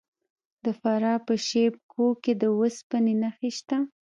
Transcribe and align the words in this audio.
د 0.63 0.65
فراه 0.79 1.19
په 1.27 1.33
شیب 1.47 1.73
کوه 1.91 2.13
کې 2.23 2.33
د 2.41 2.43
وسپنې 2.59 3.13
نښې 3.21 3.51
شته. 3.57 3.77